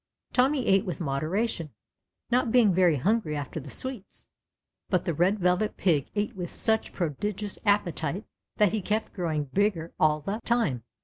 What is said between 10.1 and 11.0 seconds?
the 290 THE CHILDREN'S WONDER BOOK. time.